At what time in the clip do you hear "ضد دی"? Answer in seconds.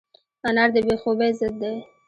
1.39-1.73